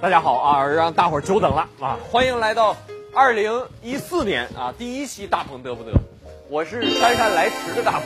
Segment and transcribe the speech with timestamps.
[0.00, 1.98] 大家好啊，让大伙儿久等了啊！
[2.10, 2.74] 欢迎来到
[3.12, 5.92] 二零一四年啊第一期大鹏得不得？
[6.48, 8.04] 我是姗姗来迟的大鹏，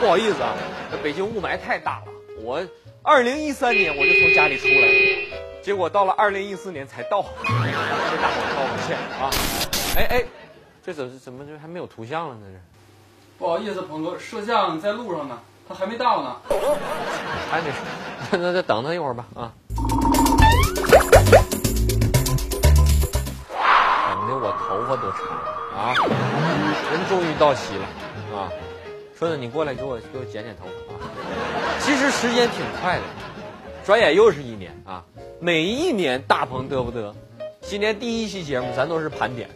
[0.00, 0.54] 不好意思啊，
[0.90, 2.60] 这北京雾霾太大了，我
[3.02, 9.30] 二零一三年我就从家里出来了，结果到了二零一四年才到，给大伙儿道个歉啊！
[9.96, 10.24] 哎哎，
[10.84, 12.40] 这怎么怎么就还没有图像了呢？
[12.50, 12.58] 这
[13.38, 16.36] 不好意思，鹏哥，摄像在路上呢，他还没到呢。
[16.48, 16.56] 这
[17.50, 17.76] 还没事，
[18.32, 19.52] 那再等他一会儿吧啊！
[24.84, 25.20] 发多长
[25.76, 25.94] 啊！
[26.92, 27.84] 人终于到齐了
[28.36, 28.50] 啊！
[29.18, 31.10] 顺子，你过来给我给我剪剪头发啊！
[31.80, 33.02] 其实时间挺快的，
[33.84, 35.04] 转眼又是一年啊！
[35.40, 37.14] 每一年大鹏得不得？
[37.60, 39.48] 今年第一期节目咱都是盘点，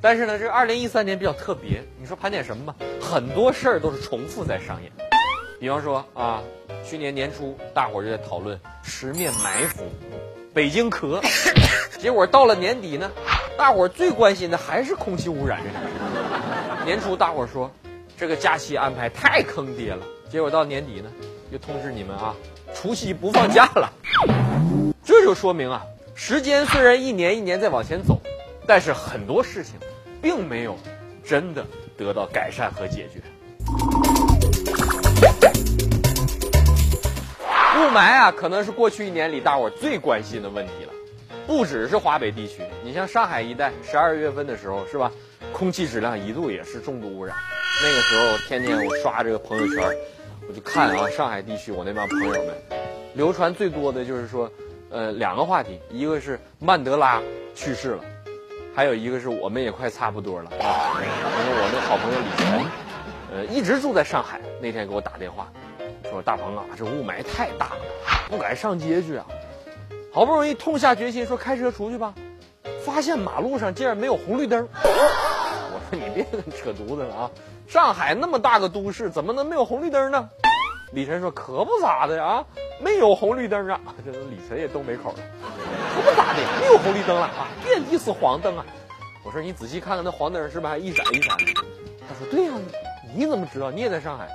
[0.00, 2.74] 但是呢，这二零一三年比较特别，你说盘点什么吧？
[3.00, 4.92] 很多事儿都是重复在上演。
[5.58, 6.42] 比方说啊，
[6.84, 9.84] 去年年初大伙儿就在讨论十面埋伏、
[10.52, 11.20] 北京壳，
[11.98, 13.10] 结果到了年底呢，
[13.56, 15.88] 大伙儿最关心的还是空气污染这件事。
[16.84, 17.70] 年初大伙儿说
[18.16, 21.10] 这个假期安排太坑爹了，结果到年底呢，
[21.50, 22.34] 又通知你们啊，
[22.74, 23.92] 除夕不放假了。
[25.04, 25.82] 这就说明啊，
[26.14, 28.20] 时间虽然一年一年在往前走，
[28.66, 29.74] 但是很多事情
[30.20, 30.76] 并没有
[31.24, 31.64] 真的
[31.96, 33.20] 得到改善和解决。
[37.74, 40.92] 雾霾啊，可能是过去一年里大伙儿最关心的问题了。
[41.46, 45.10] 不只是华北地区，你像上海一带，十二月份的时候是吧，
[45.52, 47.36] 空气质量一度也是重度污染。
[47.82, 49.96] 那个时候天天我刷这个朋友圈，
[50.48, 52.54] 我就看啊，上海地区我那帮朋友们，
[53.14, 54.50] 流传最多的就是说，
[54.90, 57.20] 呃，两个话题，一个是曼德拉
[57.54, 58.04] 去世了，
[58.74, 61.00] 还有一个是我们也快差不多了啊。
[61.02, 62.66] 因为我那好朋友李晨，
[63.34, 65.50] 呃，一直住在上海，那天给我打电话。
[66.08, 67.80] 说大鹏啊，这雾霾太大了，
[68.28, 69.26] 不敢上街去啊。
[70.12, 72.12] 好不容易痛下决心说开车出去吧，
[72.84, 74.68] 发现马路上竟然没有红绿灯。
[74.76, 77.30] 我说你别扯犊子了啊！
[77.66, 80.28] 上海那么大个都市，怎么能没有红绿灯呢？
[80.92, 82.44] 李晨说可不咋的啊，
[82.78, 83.80] 没有红绿灯啊。
[84.04, 85.18] 这李晨也东北口了，
[85.94, 88.66] 可不咋的，没有红绿灯了啊，遍地是黄灯啊。
[89.24, 91.44] 我说你仔细看看那黄灯是不是还一闪一闪的？
[92.06, 92.52] 他说对呀，
[93.16, 93.70] 你怎么知道？
[93.70, 94.28] 你也在上海。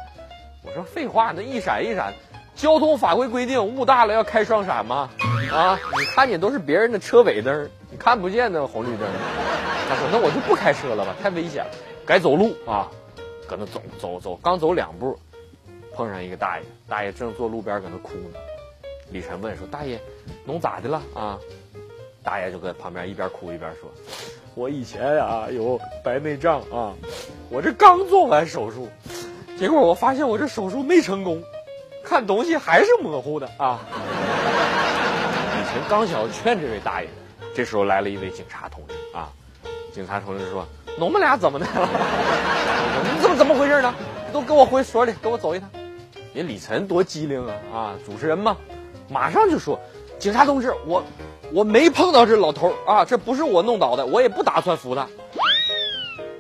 [0.64, 2.12] 我说废话，那一闪一闪，
[2.56, 5.08] 交通法规规定雾大了要开双闪吗？
[5.52, 9.08] 啊，你看见都是别人的车尾灯，你看不见那红绿灯。
[9.90, 11.72] 他说那我就不开车了吧，太危险了，
[12.06, 12.90] 改走路啊。
[13.48, 15.18] 搁那走走走，刚走两步，
[15.96, 18.40] 碰上一个大爷，大爷正坐路边搁那哭呢。
[19.10, 19.98] 李晨问说：“大爷，
[20.44, 21.40] 侬咋的了啊？”
[22.22, 23.90] 大爷就搁旁边一边哭一边说
[24.54, 26.94] ：“我以前呀有白内障啊，
[27.50, 28.90] 我这刚做完手术。”
[29.58, 31.42] 结果我发现我这手术没成功，
[32.04, 33.80] 看东西还是模糊的啊！
[35.90, 37.08] 刚想要劝这位大爷，
[37.56, 39.30] 这时候来了一位警察同志啊！
[39.94, 40.66] 警察同志说
[41.00, 41.90] ：“我们俩怎么的了？
[43.16, 43.94] 你怎么怎么回事呢？
[44.32, 45.70] 都跟我回所里，跟我走一趟。”
[46.34, 47.54] 人李晨多机灵啊！
[47.74, 48.56] 啊，主持人嘛，
[49.10, 49.80] 马上就说
[50.20, 51.04] ：“警察同志，我
[51.52, 55.08] 我没碰到这老头啊，这不是我弄倒的，我也不打算扶他。”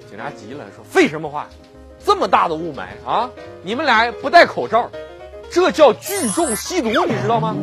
[0.09, 1.47] 警察急了，说：“废什么话？”
[2.06, 3.30] 这么大的雾霾啊！
[3.64, 4.90] 你们俩不戴口罩，
[5.50, 7.56] 这叫聚众吸毒，你知道吗？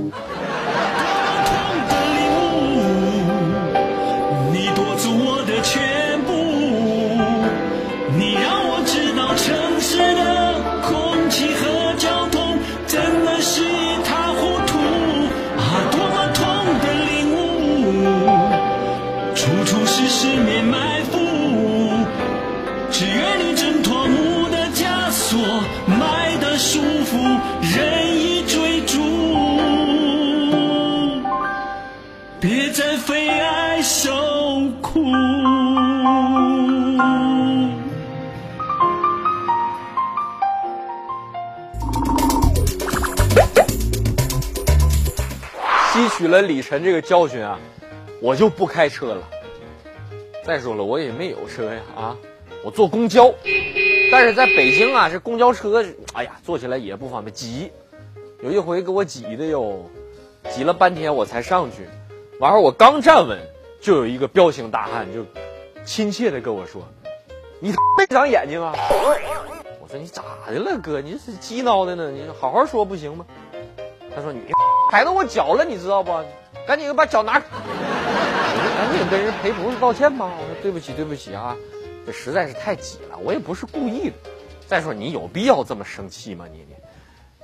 [46.45, 47.59] 李晨这个教训啊，
[48.21, 49.23] 我就不开车了。
[50.45, 52.17] 再说了，我也没有车呀啊，
[52.63, 53.35] 我坐公交。
[54.13, 57.73] 但是在北京啊，这公交车，哎呀，坐起来也不方便，挤。
[58.43, 59.91] 有一回给我挤的哟，
[60.51, 61.89] 挤了半天我才上去。
[62.41, 63.39] 完事儿我刚站稳，
[63.81, 65.25] 就有一个彪形大汉就
[65.85, 66.83] 亲切的跟我说
[67.59, 68.75] ：“你没长眼睛啊？
[69.81, 71.01] 我说你咋的了，哥？
[71.01, 72.11] 你是鸡孬的呢？
[72.11, 73.25] 你好好说不行吗？
[74.15, 74.41] 他说你
[74.91, 76.13] 踩到我脚了，你知道不？
[76.67, 77.35] 赶紧把脚拿。
[77.35, 80.31] 我说赶紧跟人赔不是道歉吗？
[80.41, 81.57] 我说对不起，对不起啊，
[82.07, 84.15] 这实在是太挤了，我也不是故意的。
[84.67, 86.47] 再说你有必要这么生气吗？
[86.51, 86.65] 你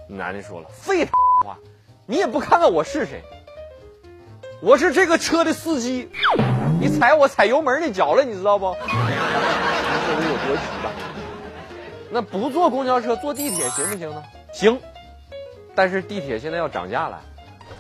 [0.09, 1.05] 你，男的说了，废
[1.45, 1.59] 话，
[2.07, 3.23] 你也不看看我是谁？
[4.63, 6.09] 我是这个车的司机，
[6.81, 8.75] 你踩我踩油门的脚了，你知道不？
[8.83, 8.99] 你说
[10.17, 10.91] 我有多急吧？
[12.11, 14.23] 那不坐公交车，坐地铁行不行呢？
[14.53, 14.81] 行，
[15.81, 17.23] 但是地铁现在要涨价了。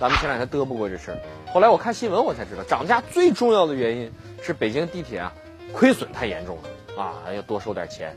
[0.00, 1.19] 咱们前两天嘚啵过这事儿，
[1.52, 4.11] 后来我看新闻我才知道，涨价最重要的原因
[4.41, 5.31] 是北京地铁啊
[5.75, 8.17] 亏损太严重了啊，要多收点钱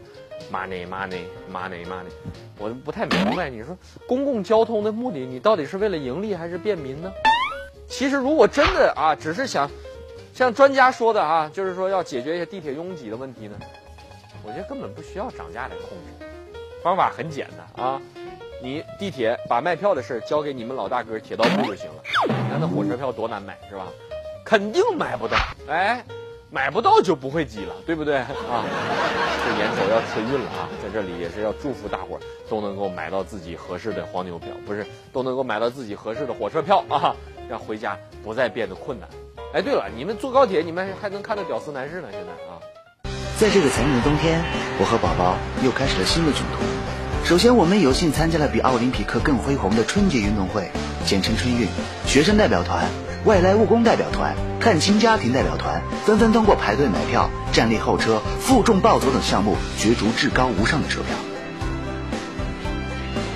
[0.50, 2.07] ，money money money money，
[2.57, 3.77] 我不太明白，你说
[4.07, 7.12] 公共交通的目的，你到底是为了盈利还是便民呢？
[7.89, 9.69] 其实如果真的啊，只是想
[10.33, 13.59] 像专家说的啊，就是说要解决一下地铁拥挤的问题呢，
[14.45, 16.25] 我觉得根本不需要涨价来控制，
[16.81, 18.01] 方法很简单啊。
[18.63, 21.95] 你地铁把卖票的事交给你们老大哥铁道部就行了。
[22.30, 23.88] 你看那火车票多难买是吧？
[24.45, 25.36] 肯定买不到，
[25.68, 26.01] 哎，
[26.50, 28.63] 买不到就不会挤了，对不对啊？
[29.44, 32.19] 这眼瞅要春运了啊，在这里也是要祝福大伙儿
[32.50, 37.13] 都能够买到自己合适的黄牛票，不是都能够买到自己合适的火车票啊，
[37.50, 39.09] 让回家不再变得困难。
[39.54, 42.63] 哎，对了，你们坐高铁，你们还能看到屌丝男士呢，现在啊。
[43.38, 44.42] 在这个残忍的冬天，
[44.80, 45.36] 我和宝宝
[45.66, 46.82] 又开始了新的囧途。
[47.25, 50.70] 首先，我们有幸参加了比奥林匹克更恢宏的春节运动会，
[51.06, 51.70] 简称春运。
[52.06, 52.86] 学生代表团、
[53.24, 61.16] 外来务工代表团、探亲家庭代表团纷纷通过排队买票、站立候车、负重暴走等项目角逐至高无上的车票。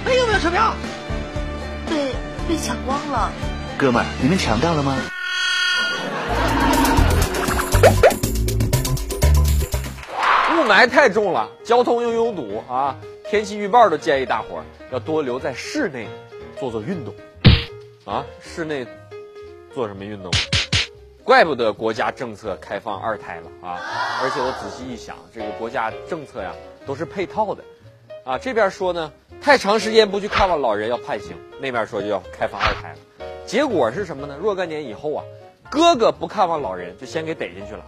[0.05, 0.73] 哎有没有车票？
[1.89, 1.95] 被
[2.49, 3.31] 被抢光了。
[3.77, 4.97] 哥们儿，你们抢到了吗？
[10.51, 12.97] 雾霾太重了，交通又拥堵啊！
[13.29, 16.07] 天气预报都建议大伙儿要多留在室内
[16.57, 17.13] 做做运动，
[18.05, 18.87] 啊，室内
[19.73, 20.31] 做什么运动？
[21.25, 23.81] 怪不得国家政策开放二胎了啊！
[24.23, 26.53] 而且我仔细一想，这个国家政策呀
[26.85, 27.61] 都是配套的，
[28.23, 34.37] 啊，这边说呢，太长时间不去看望老人要判刑，那边说就要开放二胎了，结果是什么呢？
[34.41, 35.25] 若干年以后啊，
[35.69, 37.83] 哥哥不看望老人就先给逮进去了，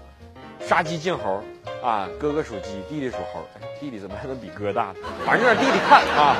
[0.59, 1.43] 杀鸡儆猴。
[1.81, 3.39] 啊，哥哥属鸡，弟弟属猴。
[3.55, 4.93] 哎，弟弟怎么还能比哥大？
[5.25, 6.35] 反正让弟弟看啊，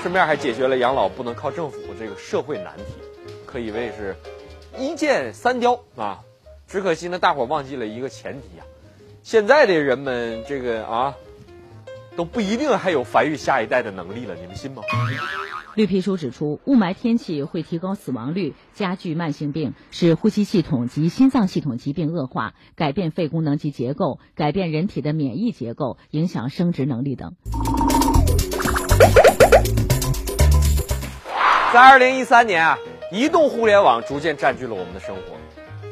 [0.00, 2.84] 顺便还解决了养老不能靠政府这个社会难题，
[3.44, 4.16] 可以谓是
[4.78, 6.20] 一箭三雕啊。
[6.66, 8.64] 只可惜呢，大伙忘记了一个前提啊，
[9.22, 11.14] 现在的人们这个啊，
[12.16, 14.82] 都不一定还有繁育下一代的能力了，你们信吗？
[15.74, 27.34] 绿皮书指出，雾霾天气会提高死亡率，加剧慢性病，使呼吸系统及心脏系统疾病恶化，改变肺功能及结构，改变人体的免疫结构，影响生殖能力等。
[31.72, 32.78] 在二零一三年啊，
[33.10, 35.22] 移动互联网逐渐占据了我们的生活，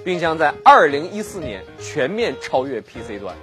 [0.05, 3.35] 并将在二零一四年全面超越 PC 端。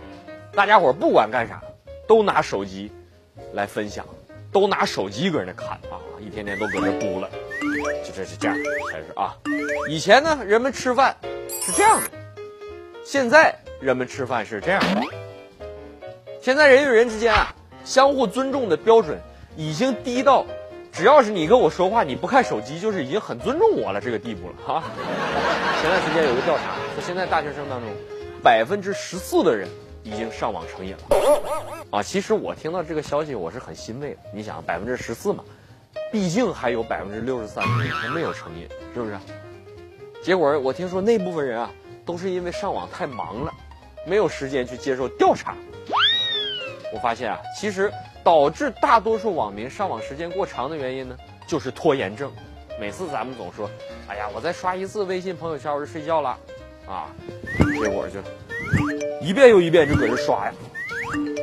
[0.54, 1.64] 大家伙不管干啥，
[2.08, 2.92] 都拿手机
[3.54, 4.06] 来分享。
[4.60, 7.30] 都拿手机搁那看啊，一天天都搁那嘟了，
[8.04, 8.58] 就这是这样
[8.92, 9.36] 开始啊。
[9.88, 11.16] 以前呢，人们吃饭
[11.64, 12.10] 是这样的，
[13.06, 15.02] 现在人们吃饭是这样的。
[16.42, 17.54] 现在人与人之间啊，
[17.86, 19.20] 相互尊重的标准
[19.56, 20.44] 已经低到，
[20.92, 24.84] 只要是你跟我说话，你不看手机，就是已经很尊重我了这个地步了哈。
[25.82, 27.90] 前段时间有个调查说，现在大学生当中，
[28.42, 29.70] 百分之十四的人。
[30.08, 32.02] 已经上网成瘾了啊！
[32.02, 34.20] 其实我听到这个消息，我是很欣慰的。
[34.34, 35.44] 你想，百分之十四嘛，
[36.14, 39.18] 毕竟还有百分之六十三的人还没有成瘾，是不是？
[40.24, 41.70] 结果我听说那部分人啊，
[42.06, 43.52] 都是因为上网太忙了，
[44.06, 45.54] 没有时间去接受调查。
[46.94, 47.92] 我发现啊，其实
[48.24, 52.32] 导致大多数网民上网时间过长的原因呢，就是拖延症。
[52.80, 53.70] 每次咱们总说，
[54.08, 56.38] 哎呀，我再刷一次微信朋友圈我就睡觉了，
[56.88, 57.12] 啊，
[57.82, 58.22] 结果就。
[59.22, 60.54] 一遍又一遍就搁这刷呀，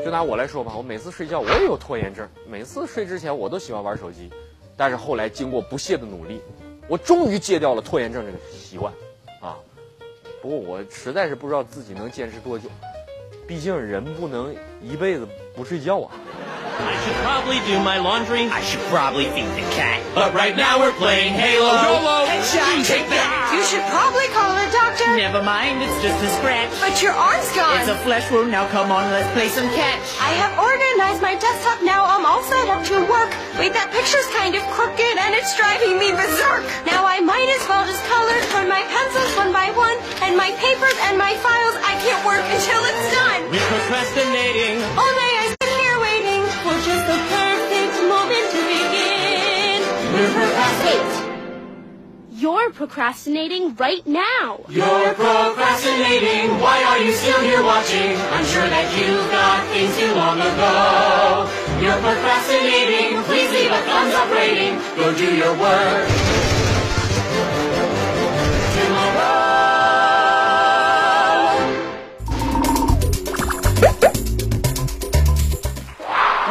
[0.05, 4.31] 就拿我来说吧，我每次睡觉我也有拖延症，每次睡之前我都喜欢玩手机，
[4.77, 6.41] 但是后来经过不懈的努力，
[6.89, 8.93] 我终于戒掉了拖延症这个习惯，
[9.41, 9.57] 啊，
[10.41, 12.69] 不过我实在是不知道自己能坚持多久，
[13.47, 16.13] 毕竟人不能一辈子不睡觉啊。
[16.77, 18.51] I should probably do my laundry.
[18.51, 20.01] I should probably feed the cat.
[20.13, 21.71] But right now we're playing Halo.
[21.71, 22.27] YOLO.
[22.27, 22.85] Headshot.
[22.85, 23.34] Take that.
[23.55, 25.15] You should probably call a doctor.
[25.15, 26.75] Never mind, it's just a scratch.
[26.83, 27.79] But your arm's gone.
[27.79, 28.51] It's a flesh wound.
[28.51, 30.03] Now come on, let's play some catch.
[30.19, 32.03] I have organized my desktop now.
[32.03, 33.31] I'm all set up to work.
[33.55, 36.67] Wait, that picture's kind of crooked and it's driving me berserk.
[36.83, 39.97] Now I might as well just color turn my pencils one by one
[40.27, 41.79] and my papers and my files.
[41.87, 43.41] I can't work until it's done.
[43.55, 44.83] We're procrastinating.
[44.99, 45.64] All day I
[52.34, 54.64] You're procrastinating right now.
[54.70, 56.60] You're procrastinating.
[56.62, 58.16] Why are you still here watching?
[58.32, 61.50] I'm sure that you've got things too long ago.
[61.84, 63.22] You're procrastinating.
[63.24, 64.80] Please leave a thumbs up rating.
[64.96, 66.08] Go do your work.
[68.78, 69.50] Tomorrow.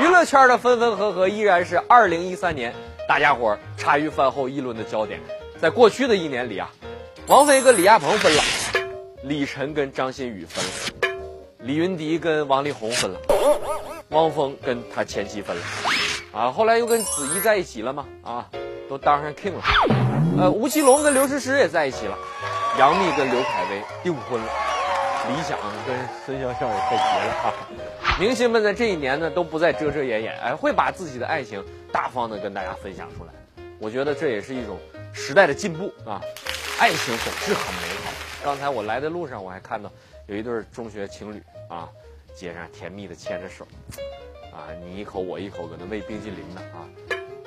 [0.01, 2.75] 娱乐圈的分分合合依然是2013年
[3.09, 5.19] 大家伙茶余饭后议论的焦点。
[5.64, 6.70] 在过去的一年里啊，
[7.28, 8.44] 王菲跟李亚鹏分了，
[9.24, 11.10] 李晨跟张馨予分了，
[11.60, 13.18] 李云迪跟王力宏分了，
[14.10, 15.64] 汪峰跟他前妻分了，
[16.34, 18.50] 啊，后来又跟子怡在一起了嘛，啊，
[18.90, 19.62] 都当上 king 了。
[20.38, 22.18] 呃，吴奇隆跟刘诗诗也在一起了，
[22.78, 24.48] 杨幂跟刘恺威订婚了，
[25.30, 27.54] 李想跟孙笑笑也快结了。
[28.20, 33.32] 明星们在这一年呢都不再遮遮掩掩，哎，会把自己的爱情大方的跟大家分享出来。
[33.80, 34.78] 我觉得这也是一种
[35.14, 36.22] 时代的进步啊！
[36.80, 38.12] 爱情总是很美好。
[38.44, 39.90] 刚才我来的路上，我还看到
[40.28, 41.88] 有一对中学情侣啊，
[42.36, 43.66] 街上甜蜜的牵着手，
[44.52, 46.84] 啊，你一口我一口，搁那喂冰淇淋呢啊！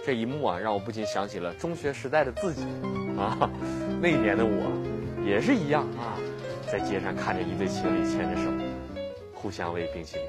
[0.07, 2.63] 这一幕啊，让我不禁想起了中学时代的自己
[3.19, 3.37] 啊，
[4.01, 4.73] 那一年的我
[5.25, 6.17] 也是一样啊，
[6.71, 8.51] 在街上看着一对情侣牵着手，
[9.35, 10.25] 互相喂冰淇淋。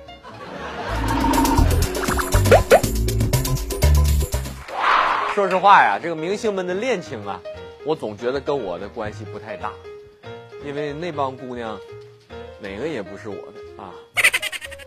[5.38, 7.40] 说实话呀，这个明星们的恋情啊，
[7.86, 9.72] 我总觉得跟我的关系不太大，
[10.66, 11.80] 因为那帮姑娘，
[12.60, 13.94] 哪个也不是我的啊，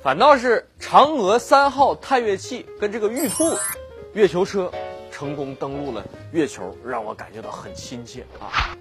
[0.03, 3.57] 反倒是嫦娥三号探月器跟这个玉兔
[4.13, 4.73] 月球车
[5.13, 8.75] 成功登陆了月球，让我感觉到很亲切啊，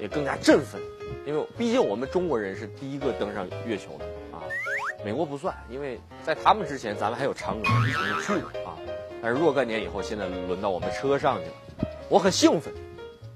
[0.00, 0.80] 也更加振奋，
[1.24, 4.04] 因为毕竟我们中国人是第一个登上月球的
[4.36, 4.42] 啊，
[5.04, 8.67] 美国不算，因为在他们之前，咱们还有嫦娥已经去了啊。
[9.22, 12.72] 但是若干年以后，现在轮到我们车上去了，我很兴奋。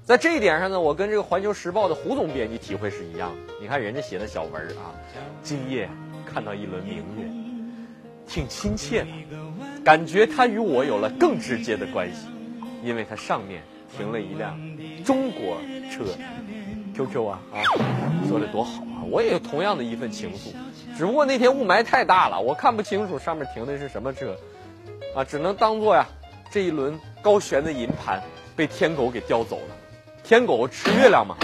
[0.05, 3.53] 在这一点上呢，我跟这个《环球时报》的胡总编辑体会是一样的。
[3.61, 4.91] 你看人家写的小文啊，
[5.41, 5.89] 今夜
[6.25, 7.27] 看到一轮明月，
[8.27, 9.07] 挺亲切的，
[9.83, 12.27] 感觉它与我有了更直接的关系，
[12.83, 13.63] 因为它上面
[13.97, 14.59] 停了一辆
[15.05, 15.57] 中国
[15.89, 16.03] 车。
[16.95, 17.57] QQ 啊啊，
[18.29, 19.01] 说的多好啊！
[19.09, 20.53] 我也有同样的一份情愫，
[20.95, 24.37] 只不过那天雾霾太大了，我看不清楚上面停的是什么车。
[25.14, 26.06] 啊，只能当做呀，
[26.50, 28.22] 这一轮高悬的银盘
[28.54, 29.74] 被天狗给叼走了。
[30.22, 31.36] 天狗吃月亮嘛。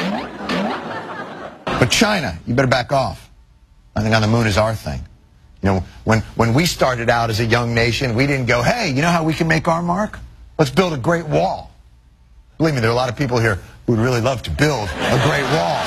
[1.78, 3.16] But China, you better back off.
[3.94, 5.00] I think on the moon is our thing.
[5.62, 8.90] You know, when, when we started out as a young nation, we didn't go, hey,
[8.90, 10.18] you know how we can make our mark?
[10.58, 11.70] Let's build a great wall.
[12.58, 14.88] Believe me, there are a lot of people here who would really love to build
[14.88, 15.80] a great wall.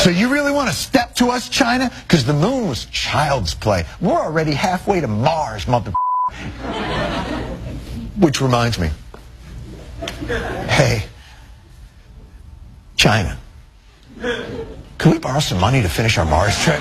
[0.00, 1.90] So you really want to step to us, China?
[2.06, 3.84] Because the moon was child's play.
[4.00, 5.92] We're already halfway to Mars, mother.
[8.20, 8.90] Which reminds me.
[10.68, 11.04] Hey,
[12.96, 13.36] China.
[14.98, 16.80] Can we borrow some money to finish our Mars trip?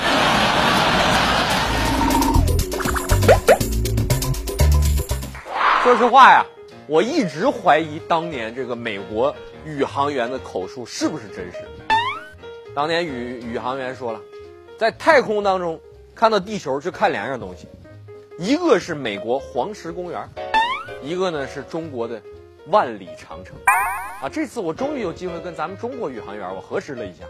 [5.84, 6.46] 说实话呀，
[6.88, 9.36] 我一直怀疑当年这个美国
[9.66, 11.58] 宇航员的口述是不是真实。
[12.73, 14.21] 当年宇宇航员说了，
[14.79, 15.81] 在太空当中
[16.15, 17.67] 看到地球就看两样东西，
[18.39, 20.29] 一个是美国黄石公园，
[21.03, 22.23] 一个呢是中国的
[22.69, 23.57] 万里长城。
[24.23, 27.25] 啊，这次我终于有机会跟咱们中国宇航员我核实了一下，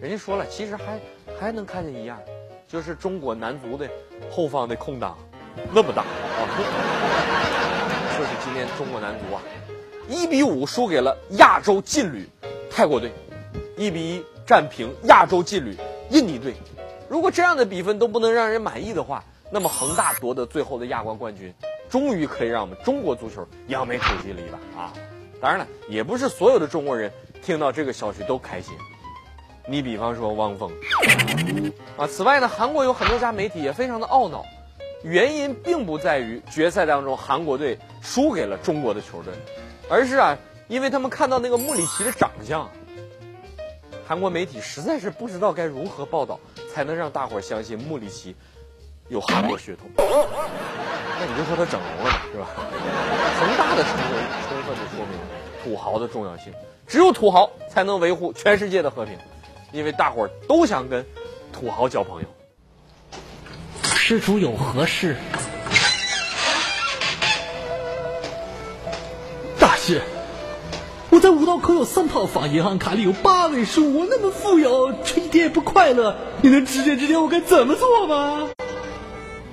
[0.00, 0.98] 人家说了，其实还
[1.38, 2.18] 还能看见一样，
[2.66, 3.88] 就是中国男足的
[4.30, 5.16] 后方的空档
[5.72, 6.42] 那么大啊。
[8.16, 9.40] 说是今天中国男足啊，
[10.08, 12.28] 一比五输给了亚洲劲旅
[12.68, 13.12] 泰国队，
[13.76, 14.24] 一比一。
[14.46, 15.76] 战平亚洲劲旅
[16.10, 16.54] 印尼队，
[17.08, 21.52] 如果这样的比分都不能让人满意的话，那么恒大夺得最后的亚冠冠军，
[21.90, 24.92] 终于可以让我们中国足球扬眉吐气了一把啊！
[25.40, 28.74] 当然了，也不是所有的中国人听到这个消息都开心。
[29.66, 30.70] 你比方说汪峰
[31.96, 34.44] 啊，此外呢，韩国有很多家媒体也非常的懊恼，
[35.04, 39.32] 原因并不在于决赛当中韩国队输给了中国的球队，
[39.88, 42.68] 而是啊，因为他们看到那个穆里奇的长相。
[44.12, 46.38] 韩国媒体实在是不知道该如何报道，
[46.70, 48.36] 才能让大伙儿相信穆里奇
[49.08, 49.88] 有韩国血统。
[49.96, 52.46] 那你就说他整容了吧，是吧？
[53.40, 54.04] 恒大的成功
[54.46, 55.18] 充分的说明
[55.64, 56.52] 土豪的重要性。
[56.86, 59.16] 只有土豪才能维护全世界的和平，
[59.72, 61.02] 因为大伙儿都想跟
[61.50, 62.28] 土豪交朋友。
[63.82, 65.16] 施主有何事？
[69.58, 70.21] 大师，我
[71.22, 76.16] 在五道口有三套房，银行卡里有八位数，我那么富有，却一点也不快乐。
[76.40, 78.48] 你能指点指点我该怎么做吗？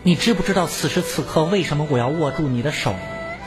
[0.01, 2.95] 你知不知道此时此刻为什么我要握住你的手？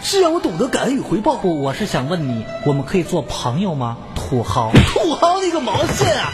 [0.04, 1.34] 是让我懂得感恩与回报。
[1.34, 3.96] 不，我是想问你，我们可以做朋友吗？
[4.14, 6.30] 土豪，土豪你个毛线啊！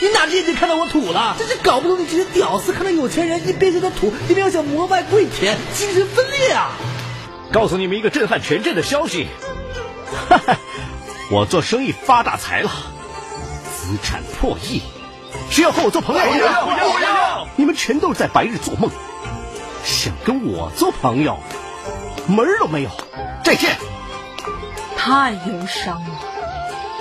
[0.00, 1.34] 你哪只眼睛看到我土了？
[1.36, 6.70] 真是搞不懂你这些屌丝看到有钱人一边觉得土，一边要想膜拜跪舔，精神分裂啊！
[7.50, 9.26] 告诉你们一个震撼全镇的消息，
[10.28, 10.58] 哈哈，
[11.34, 12.70] 我做生意发大财了，
[13.66, 14.80] 资产破亿，
[15.50, 16.22] 谁要和我做朋友？
[16.22, 17.48] 不要，不要，我要！
[17.56, 18.88] 你们全都是在白日做梦，
[19.82, 21.40] 想跟我做朋友，
[22.28, 22.90] 门儿都没有！
[23.42, 23.76] 再见。
[24.96, 26.20] 太忧伤了。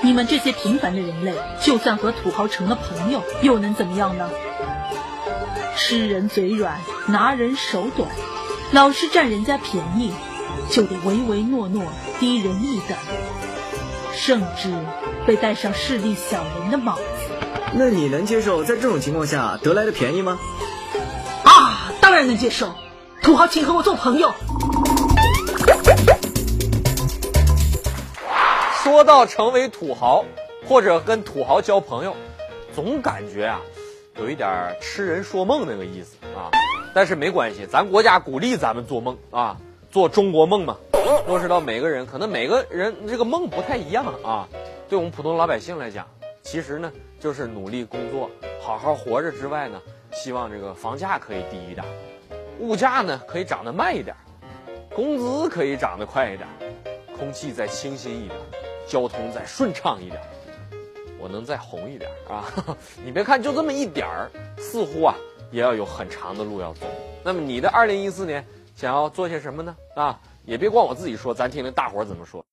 [0.02, 4.32] 你们这些平凡的人类，就算和土豪成了朋友，又能怎么样呢？
[5.78, 8.10] 吃人嘴软，拿人手短，
[8.72, 10.12] 老是占人家便宜，
[10.72, 11.84] 就得唯唯诺诺，
[12.20, 12.98] 低人一等，
[14.14, 14.72] 甚至
[15.26, 17.02] 被戴上势利小人的帽子。
[17.74, 20.40] 那你能接受在这种情况下得来的便宜吗？
[21.44, 22.72] 啊，当然能接受。
[23.22, 24.32] 土豪，请和我做朋友。
[28.84, 30.26] 说到成为土豪，
[30.68, 32.16] 或者跟土豪交朋友，
[32.76, 33.62] 总感觉啊，
[34.18, 36.52] 有一点痴人说梦那个意思啊。
[36.94, 39.58] 但是没关系，咱国家鼓励咱们做梦啊，
[39.94, 40.76] 做中国梦嘛。
[41.28, 44.48] 落实到每个人，可能每个人这个梦不太一样啊。
[44.90, 46.08] 对我们普通老百姓来讲，
[46.42, 48.28] 其实呢，就是努力工作，
[48.60, 49.80] 好好活着之外呢，
[50.12, 51.86] 希望这个房价可以低一点，
[52.58, 54.16] 物价呢可以涨得慢一点，
[54.96, 56.50] 工资可以涨得快一点，
[57.16, 58.36] 空气再清新一点。
[58.88, 60.20] 交通再顺畅一点，
[61.18, 62.52] 我能再红一点啊！
[63.06, 65.16] 你别看就这么一点儿，似乎啊
[65.52, 66.82] 也要有很长的路要走。
[67.24, 69.76] 那么你的二零一四年想要做些什么呢？
[69.96, 72.44] 啊，也别光我自己说，咱听听大伙怎么说。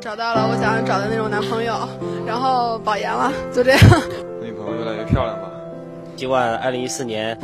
[0.00, 1.88] 找到了我想找的那种男朋友，
[2.26, 3.80] 然后保研了，就这样。
[6.22, 7.36] 希望二零一四年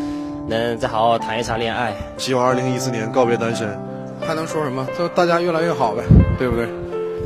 [0.46, 1.92] 能再好好谈一场恋爱。
[2.16, 3.68] 希望二零一四年告别单身。
[4.24, 4.86] 还能说什么？
[4.96, 6.04] 就大家越来越好呗，
[6.38, 6.68] 对不对？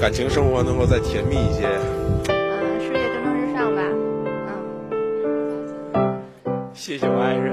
[0.00, 1.68] 感情生活能够再甜蜜一些。
[2.30, 3.82] 嗯，事业蒸蒸日上吧。
[5.92, 6.18] 嗯。
[6.72, 7.52] 谢谢我爱人。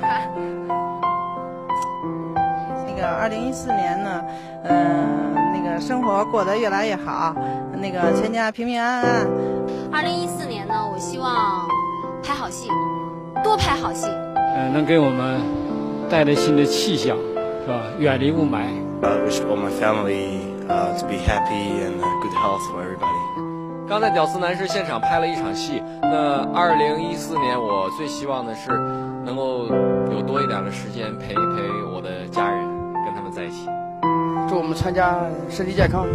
[2.88, 4.24] 那个二零一四年呢，
[4.62, 5.34] 嗯。
[5.52, 7.36] 那个生活过得越来越好，
[7.82, 9.28] 那个全家平平安安。
[9.92, 11.63] 二零一四年呢，我希望
[12.26, 12.68] 拍好戏，
[13.42, 14.08] 多拍好戏。
[14.56, 15.38] 呃，能给我们
[16.08, 17.14] 带来新的气象，
[17.66, 17.82] 是吧？
[17.98, 18.64] 远离雾霾。
[19.02, 23.86] Uh, wish all my family uh, to be happy and uh, good health for everybody.
[23.86, 25.82] 刚在屌丝男士现场拍了一场戏。
[26.00, 28.70] 那二零一四年，我最希望的是
[29.26, 29.66] 能够
[30.10, 31.62] 有多一点的时间陪一陪
[31.94, 32.66] 我的家人，
[33.04, 33.68] 跟他们在一起。
[34.48, 35.18] 祝我们全家
[35.50, 36.06] 身体健康，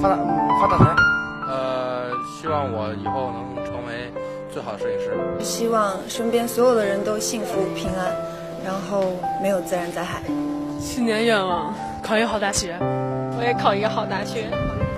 [0.00, 0.16] 发大
[0.58, 0.84] 发大财。
[1.46, 3.66] 呃，希望我以后能
[4.56, 5.44] 最好的摄影师。
[5.44, 8.10] 希望身边所有的人都幸福平安，
[8.64, 10.22] 然后没有自然灾害。
[10.80, 12.74] 新年愿望：考一个好大学。
[13.38, 14.48] 我也考一个好大学。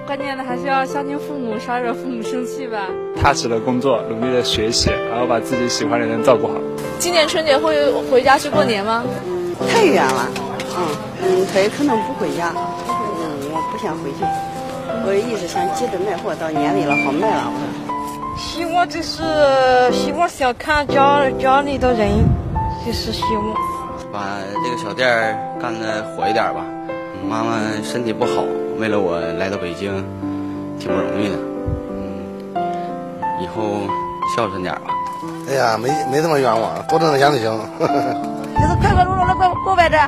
[0.07, 2.87] 关键的还是要孝敬父母，少惹父母生气吧。
[3.21, 6.55] 踏实的工作，努力的学习，然后把自己喜欢的人照顾好。
[7.01, 9.03] 今年春节会回家去过年吗？
[9.69, 10.29] 太远了。
[10.79, 10.87] 嗯
[11.25, 12.55] 嗯，他也可能不回家。
[12.55, 14.25] 嗯，我不想回去。
[15.05, 17.53] 我一直想接着卖货，到年底了好卖了。
[18.39, 19.23] 希望就是
[19.93, 22.09] 希望想看家家里的人，
[22.87, 23.45] 就是希望
[24.13, 26.65] 把这个小店干的火一点吧。
[27.29, 28.45] 妈妈身体不好，
[28.79, 29.93] 为了我来到北京，
[30.79, 31.35] 挺不容易的。
[31.91, 32.63] 嗯，
[33.43, 33.81] 以后
[34.37, 34.95] 孝顺点吧。
[35.49, 37.51] 哎呀，没没这么冤枉，多挣点钱就行。
[38.55, 39.99] 就是快快乐乐的过过呗这，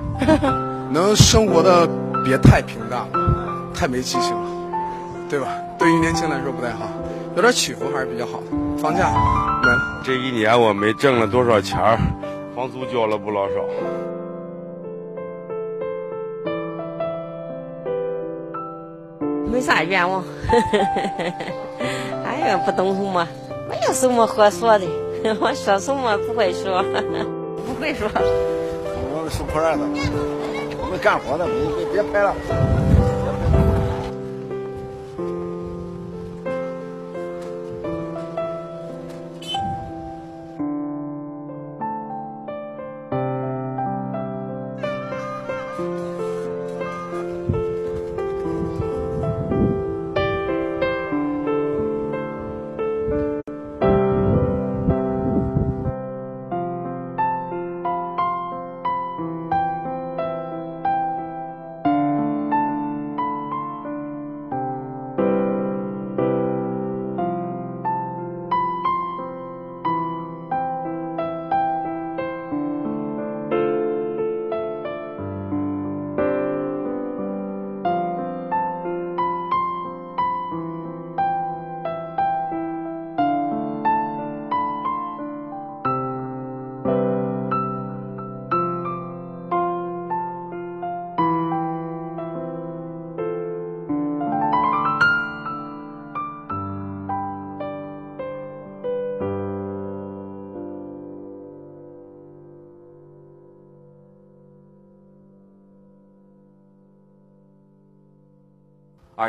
[0.90, 1.86] 能生活的
[2.24, 3.08] 别太平淡了，
[3.74, 4.48] 太没激情了，
[5.28, 5.48] 对吧？
[5.78, 6.86] 对于年轻来说不太好，
[7.36, 8.46] 有点起伏还是比较好的。
[8.82, 9.10] 房价
[9.62, 9.68] 没，
[10.04, 11.98] 这一年我没挣了多少钱儿，
[12.54, 13.54] 房租交了不老少。
[19.52, 20.24] 没啥愿望，
[22.24, 23.26] 哎呀，不懂什么，
[23.68, 24.86] 没有什么好说的，
[25.40, 26.82] 我说什么不会说。
[27.66, 28.20] 不会说，可
[29.14, 29.84] 能是收破烂的。
[30.82, 32.34] 我们干活的，你别别拍了。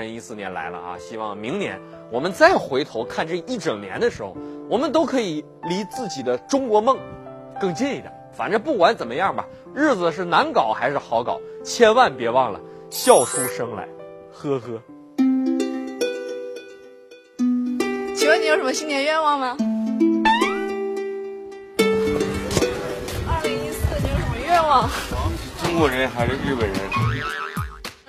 [0.01, 0.97] 零一四年来了啊！
[0.99, 1.79] 希望明年
[2.11, 4.35] 我们再回头看这一整年的时候，
[4.69, 6.97] 我们都可以离自己的中国梦
[7.59, 8.11] 更近一点。
[8.33, 12.59] 反正不管怎么样吧，日子是难搞还是好搞，千万别忘了
[12.89, 13.87] 笑出声来，
[14.31, 14.81] 呵呵。
[18.15, 19.57] 请问你有什么新年愿望吗？
[23.27, 24.89] 二零一四你有什么愿望？
[25.63, 26.77] 中国人还是日本人？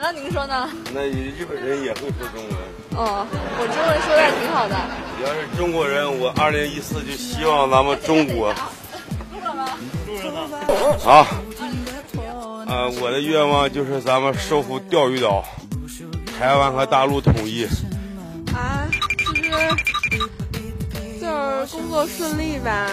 [0.05, 0.69] 那您说呢？
[0.93, 2.57] 那日本人也会说中文。
[2.97, 4.75] 哦，我中文说的挺好的。
[5.17, 8.49] 你要是中国人，我二零一四就希望咱们中国。
[11.07, 11.29] 啊。
[12.67, 15.45] 呃，我的愿望就是咱们收复钓鱼岛，
[16.37, 17.65] 台湾和大陆统一。
[18.53, 18.91] 啊，
[19.25, 19.41] 就是
[21.21, 21.29] 就
[21.65, 22.89] 是工作顺利吧，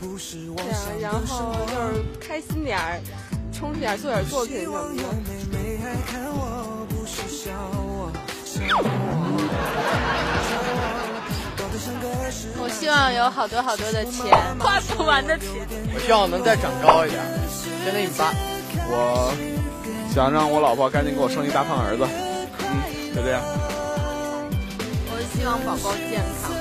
[0.00, 3.00] 对啊，然后就是开心点儿，
[3.52, 5.02] 充实点，做点作品什么的。
[12.92, 15.48] 望有好多好多的钱，花不完的钱。
[15.94, 17.20] 我希望能再长高一点，
[17.84, 18.32] 现在一米八。
[18.88, 19.32] 我
[20.14, 22.06] 想让我老婆赶紧给我生一大胖儿子。
[22.60, 23.40] 嗯，就这样。
[25.08, 26.52] 我希望宝宝健康。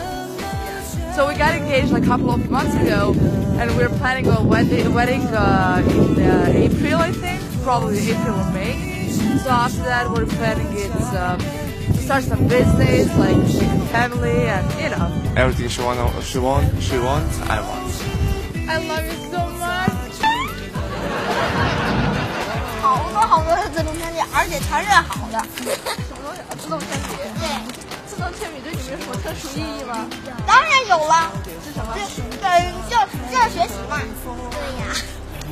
[1.14, 3.14] So we got engaged a couple of months ago,
[3.60, 8.50] and we're planning a wedding, wedding uh, in uh, April, I think, probably April or
[8.54, 9.10] May.
[9.44, 11.36] So after that, we're planning it uh,
[12.02, 13.38] start some business, like
[13.92, 15.12] family, and you know.
[15.36, 17.94] Everything she want, she want, she wants, I want.
[18.68, 19.92] I love you so much.
[22.82, 25.40] 好多好多的自动铅笔，而且全是好的。
[26.10, 26.52] 什么东西啊？
[26.60, 27.08] 自动铅笔？
[27.40, 27.48] 对。
[28.08, 30.06] 自动铅笔对你们有什么特殊意义吗？
[30.46, 31.32] 当然有了。
[31.64, 31.94] 是什么？
[32.42, 32.50] 对，
[32.90, 32.98] 就
[33.32, 34.02] 就要学习嘛。
[34.52, 34.84] 对呀。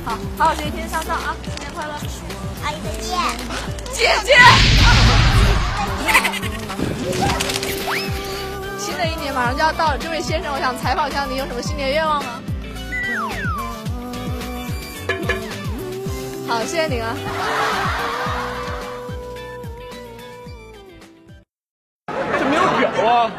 [0.05, 1.35] 好，好好学习，天天向上啊！
[1.43, 1.93] 新年快乐！
[2.63, 3.07] 阿姨再见。
[3.93, 4.33] 姐姐。
[8.77, 12.41] 新的一年马上就要到了，这位先生，我想采访一下，您有什么新年愿望吗？
[16.47, 17.15] 好，谢谢您啊。
[22.07, 23.31] 这没有表啊。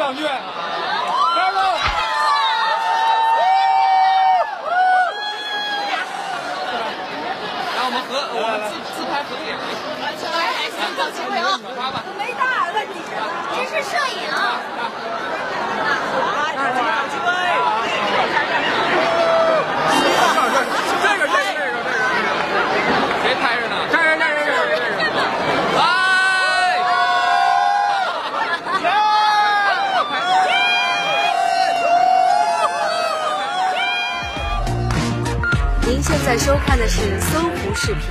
[0.00, 0.22] 两句。
[0.24, 1.60] 加油！
[7.76, 9.52] 来，我们合，我们自自拍合影。
[10.32, 11.60] 来，先走起位啊！
[12.16, 12.96] 没大问题，
[13.52, 14.24] 这是摄影。
[36.30, 38.04] 在收看的是搜狐视频，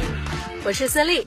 [0.66, 1.26] 我是孙俪。